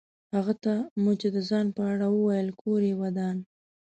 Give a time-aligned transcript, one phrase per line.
[0.35, 3.37] هغه ته مو چې د ځان په اړه وویل کور یې ودان.